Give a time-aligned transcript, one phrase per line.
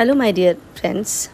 [0.00, 1.28] Hello, my dear friends.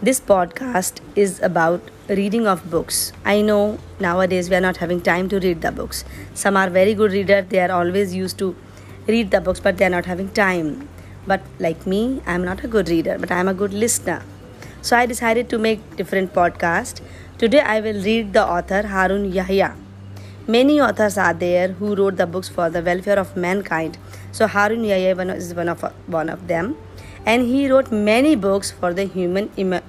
[0.00, 3.12] This podcast is about reading of books.
[3.22, 6.02] I know nowadays we are not having time to read the books.
[6.32, 8.56] Some are very good readers, they are always used to
[9.06, 10.88] read the books, but they are not having time.
[11.26, 14.22] But like me, I am not a good reader, but I am a good listener.
[14.80, 17.02] So I decided to make different podcast.
[17.36, 19.76] Today I will read the author Harun Yahya.
[20.48, 23.98] Many authors are there who wrote the books for the welfare of mankind.
[24.30, 26.78] So Harun Yahya is one of one of them
[27.26, 29.82] and he wrote many books for the human Im-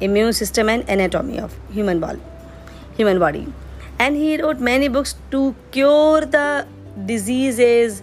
[0.00, 2.20] immune system and anatomy of human body
[2.98, 3.46] human body.
[3.98, 6.66] And he wrote many books to cure the
[7.06, 8.02] diseases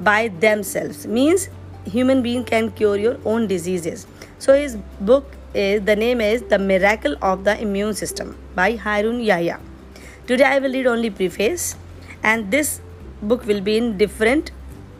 [0.00, 1.06] by themselves.
[1.06, 1.48] Means
[1.84, 4.06] human being can cure your own diseases.
[4.38, 9.20] So his book is the name is the miracle of the immune system by harun
[9.20, 9.60] yahya.
[10.26, 11.76] Today i will read only preface.
[12.22, 12.80] And this
[13.22, 14.50] book will be in different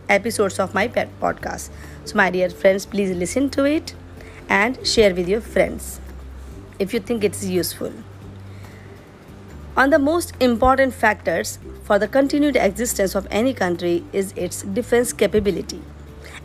[0.09, 1.71] episodes of my podcast.
[2.05, 3.95] So, my dear friends, please listen to it
[4.49, 6.01] and share with your friends
[6.79, 7.93] if you think it's useful.
[9.77, 15.13] On the most important factors for the continued existence of any country is its defense
[15.13, 15.83] capability.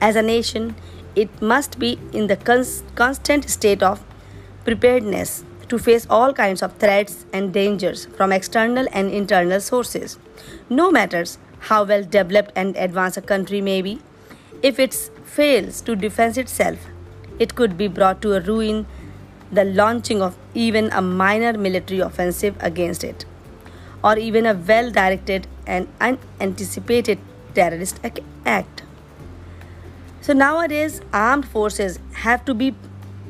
[0.02, 0.76] As a nation,
[1.16, 4.04] it must be in the cons- constant state of
[4.66, 10.18] preparedness to face all kinds of threats and dangers from external and internal sources.
[10.70, 14.00] No matters how well developed and advanced a country may be,
[14.62, 14.94] if it
[15.24, 16.80] fails to defend itself,
[17.38, 18.86] it could be brought to a ruin
[19.52, 23.26] the launching of even a minor military offensive against it,
[24.04, 27.18] or even a well directed and unanticipated
[27.56, 28.00] terrorist
[28.46, 28.84] act.
[30.22, 32.76] So, nowadays, armed forces have to be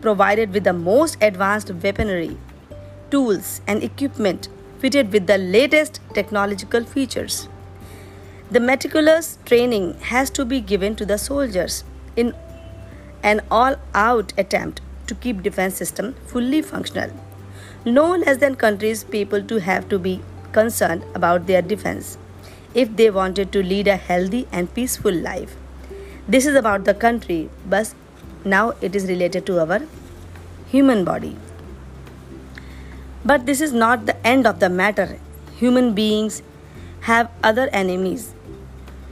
[0.02, 2.38] provided with the most advanced weaponry,
[3.12, 7.48] tools, and equipment fitted with the latest technological features.
[8.52, 11.84] The meticulous training has to be given to the soldiers
[12.16, 12.34] in
[13.22, 17.12] an all-out attempt to keep defense system fully functional.
[17.86, 22.18] No less than countries people to have to be concerned about their defense
[22.74, 25.56] if they wanted to lead a healthy and peaceful life.
[26.28, 27.94] This is about the country, but
[28.44, 29.82] now it is related to our
[30.70, 31.36] human body.
[33.24, 35.20] But this is not the end of the matter.
[35.58, 36.42] Human beings
[37.02, 38.34] have other enemies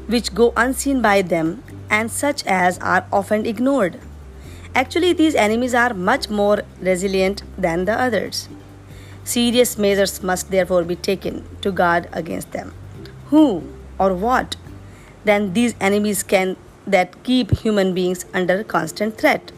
[0.08, 4.00] which go unseen by them and such as are often ignored.
[4.76, 8.48] Actually, these enemies are much more resilient than the others.
[9.24, 12.74] Serious measures must therefore be taken to guard against them.
[13.30, 13.64] Who
[14.00, 14.56] or what
[15.26, 19.52] then these enemies can that keep human beings under constant threat?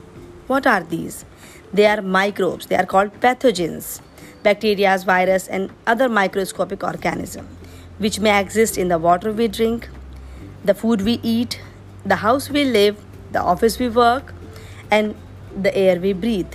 [0.47, 1.25] What are these?
[1.71, 4.01] They are microbes, they are called pathogens,
[4.41, 7.47] bacteria, virus, and other microscopic organisms
[7.99, 9.89] which may exist in the water we drink,
[10.63, 11.61] the food we eat,
[12.05, 12.97] the house we live,
[13.31, 14.33] the office we work,
[14.91, 15.15] and
[15.55, 16.53] the air we breathe.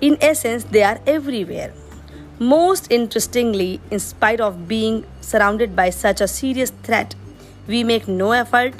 [0.00, 1.72] In essence, they are everywhere.
[2.38, 7.14] Most interestingly, in spite of being surrounded by such a serious threat,
[7.66, 8.74] we make no effort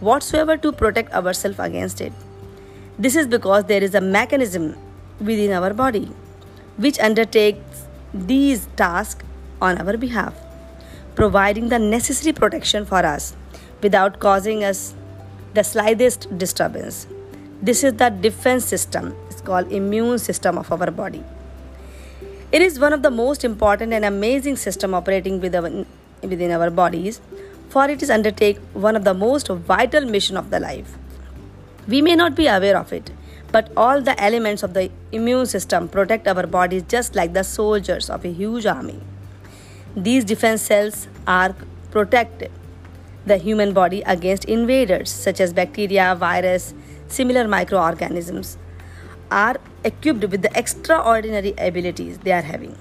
[0.00, 2.12] whatsoever to protect ourselves against it.
[2.98, 4.76] This is because there is a mechanism
[5.20, 6.10] within our body
[6.76, 9.24] which undertakes these tasks
[9.60, 10.34] on our behalf,
[11.14, 13.36] providing the necessary protection for us
[13.82, 14.94] without causing us
[15.54, 17.06] the slightest disturbance.
[17.60, 19.14] This is the defense system.
[19.28, 21.22] It's called immune system of our body.
[22.50, 27.20] It is one of the most important and amazing system operating within our bodies,
[27.70, 30.96] for it is undertake one of the most vital mission of the life.
[31.88, 33.10] We may not be aware of it,
[33.50, 38.10] but all the elements of the immune system protect our bodies just like the soldiers
[38.10, 39.00] of a huge army.
[39.96, 41.54] These defense cells are
[41.90, 42.50] protected
[43.26, 46.74] the human body against invaders such as bacteria, virus,
[47.08, 48.58] similar microorganisms
[49.30, 52.76] are equipped with the extraordinary abilities they are having.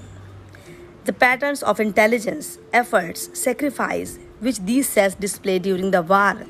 [1.06, 6.46] The patterns of intelligence, efforts, sacrifice which these cells display during the war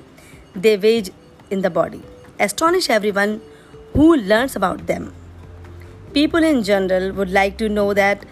[0.55, 1.11] they wage
[1.49, 2.01] in the body
[2.39, 3.41] astonish everyone
[3.93, 5.13] who learns about them.
[6.13, 8.25] People in general would like to know that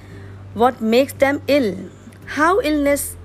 [0.53, 1.75] what makes them ill,
[2.25, 3.15] how illness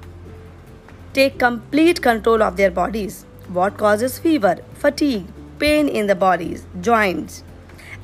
[1.14, 3.24] take complete control of their bodies.
[3.48, 5.26] What causes fever, fatigue,
[5.58, 7.44] pain in the bodies, joints,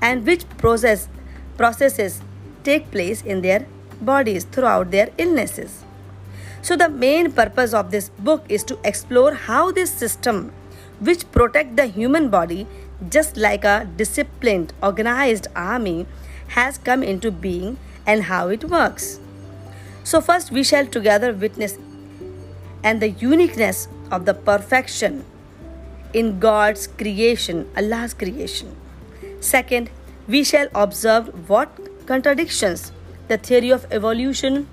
[0.00, 1.08] and which process
[1.56, 2.22] processes
[2.62, 3.66] take place in their
[4.00, 5.84] bodies throughout their illnesses.
[6.62, 10.52] So the main purpose of this book is to explore how this system
[11.00, 12.66] which protect the human body
[13.08, 16.06] just like a disciplined organized army
[16.48, 19.20] has come into being and how it works.
[20.04, 21.78] So first we shall together witness
[22.82, 25.24] and the uniqueness of the perfection
[26.12, 28.76] in God's creation, Allah's creation.
[29.40, 29.90] Second,
[30.26, 31.68] we shall observe what
[32.06, 32.92] contradictions
[33.28, 34.66] the theory of evolution,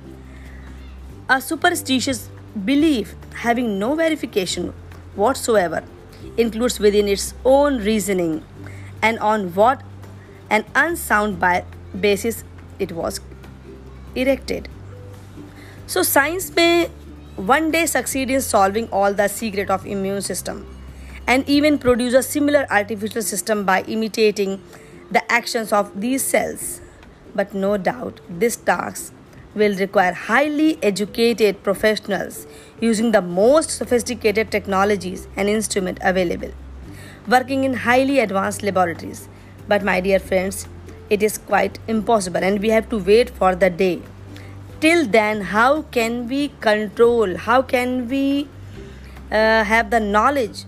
[1.29, 2.29] a superstitious
[2.65, 4.73] belief having no verification
[5.15, 5.83] whatsoever,
[6.37, 8.43] includes within its own reasoning
[9.01, 9.83] and on what
[10.49, 11.43] an unsound
[11.99, 12.43] basis
[12.79, 13.19] it was
[14.15, 14.69] erected.
[15.85, 16.89] So science may
[17.37, 20.65] one day succeed in solving all the secret of immune system
[21.27, 24.59] and even produce a similar artificial system by imitating
[25.11, 26.81] the actions of these cells.
[27.35, 29.13] But no doubt this task
[29.53, 32.47] will require highly educated professionals
[32.81, 36.51] using the most sophisticated technologies and instruments available,
[37.27, 39.29] working in highly advanced laboratories.
[39.67, 40.67] But my dear friends,
[41.11, 44.01] it is quite impossible and we have to wait for the day.
[44.79, 48.47] Till then, how can we control, how can we
[49.31, 50.65] uh, have the knowledge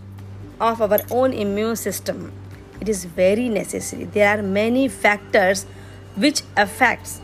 [0.59, 2.31] of our own immune system?
[2.81, 4.05] It is very necessary.
[4.05, 5.65] There are many factors
[6.15, 7.21] which affects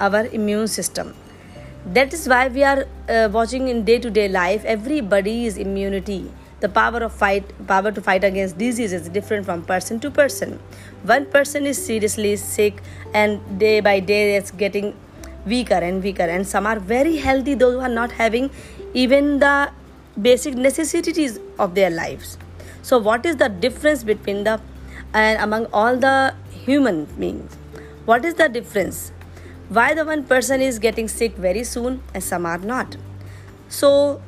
[0.00, 1.14] our immune system
[1.86, 6.30] that is why we are uh, watching in day to day life everybody's immunity
[6.60, 10.58] the power of fight power to fight against disease is different from person to person
[11.02, 12.82] one person is seriously sick
[13.14, 14.94] and day by day it's getting
[15.48, 16.22] weaker and weaker.
[16.22, 18.50] And some are very healthy those who are not having
[18.94, 19.70] even the
[20.20, 22.38] basic necessities of their lives.
[22.82, 24.60] So what is the difference between the
[25.14, 27.56] and among all the human beings?
[28.04, 29.12] What is the difference?
[29.68, 32.96] Why the one person is getting sick very soon and some are not?
[33.68, 34.22] So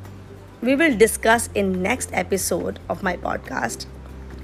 [0.61, 3.87] we will discuss in next episode of my podcast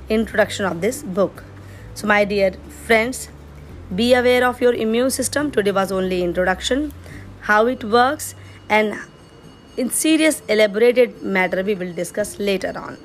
[0.08, 1.44] introduction of this book.
[1.94, 2.52] So my dear
[2.86, 3.28] friends
[3.94, 5.50] be aware of your immune system.
[5.50, 6.92] Today was only introduction.
[7.40, 8.34] How it works
[8.68, 8.98] and
[9.76, 12.98] in serious elaborated matter we will discuss later on.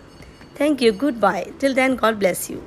[0.55, 0.91] Thank you.
[0.91, 1.51] Goodbye.
[1.59, 2.63] Till then god bless you